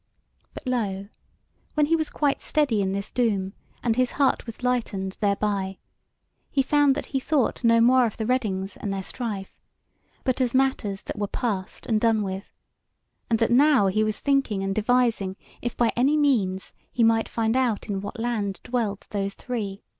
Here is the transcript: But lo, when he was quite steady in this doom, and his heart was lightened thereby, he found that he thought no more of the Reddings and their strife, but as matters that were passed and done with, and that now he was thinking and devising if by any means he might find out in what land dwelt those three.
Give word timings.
But 0.55 0.65
lo, 0.65 1.09
when 1.75 1.85
he 1.85 1.95
was 1.95 2.09
quite 2.09 2.41
steady 2.41 2.81
in 2.81 2.91
this 2.91 3.11
doom, 3.11 3.53
and 3.83 3.95
his 3.95 4.13
heart 4.13 4.47
was 4.47 4.63
lightened 4.63 5.15
thereby, 5.19 5.77
he 6.49 6.63
found 6.63 6.95
that 6.95 7.05
he 7.13 7.19
thought 7.19 7.63
no 7.63 7.79
more 7.79 8.07
of 8.07 8.17
the 8.17 8.25
Reddings 8.25 8.75
and 8.75 8.91
their 8.91 9.03
strife, 9.03 9.59
but 10.23 10.41
as 10.41 10.55
matters 10.55 11.03
that 11.03 11.19
were 11.19 11.27
passed 11.27 11.85
and 11.85 12.01
done 12.01 12.23
with, 12.23 12.51
and 13.29 13.37
that 13.37 13.51
now 13.51 13.85
he 13.85 14.03
was 14.03 14.19
thinking 14.19 14.63
and 14.63 14.73
devising 14.73 15.35
if 15.61 15.77
by 15.77 15.93
any 15.95 16.17
means 16.17 16.73
he 16.91 17.03
might 17.03 17.29
find 17.29 17.55
out 17.55 17.87
in 17.87 18.01
what 18.01 18.19
land 18.19 18.59
dwelt 18.63 19.05
those 19.11 19.35
three. 19.35 19.83